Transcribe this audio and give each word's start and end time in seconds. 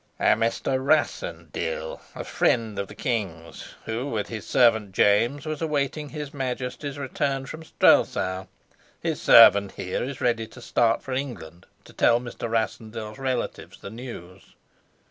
"A 0.19 0.33
Mr. 0.33 0.83
Rassendyll, 0.83 2.01
a 2.15 2.23
friend 2.23 2.79
of 2.79 2.87
the 2.87 2.95
king's, 2.95 3.75
who 3.85 4.07
with 4.09 4.29
his 4.29 4.47
servant 4.47 4.93
James 4.93 5.45
was 5.45 5.61
awaiting 5.61 6.09
his 6.09 6.33
Majesty's 6.33 6.97
return 6.97 7.45
from 7.45 7.61
Strelsau. 7.61 8.47
His 8.99 9.21
servant 9.21 9.73
here 9.73 10.03
is 10.03 10.19
ready 10.19 10.47
to 10.47 10.59
start 10.59 11.03
for 11.03 11.13
England, 11.13 11.67
to 11.83 11.93
tell 11.93 12.19
Mr. 12.19 12.49
Rassendyll's 12.49 13.19
relatives 13.19 13.79
the 13.79 13.91
news." 13.91 14.55